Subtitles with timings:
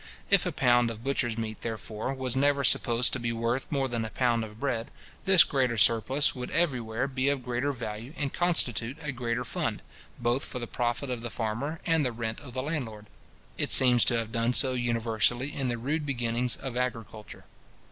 [0.31, 4.03] If a pound of butcher's meat, therefore, was never supposed to be worth more than
[4.03, 4.89] a pound of bread,
[5.25, 9.83] this greater surplus would everywhere be of greater value and constitute a greater fund,
[10.17, 13.05] both for the profit of the farmer and the rent of the landlord.
[13.59, 17.45] It seems to have done so universally in the rude beginnings of agriculture.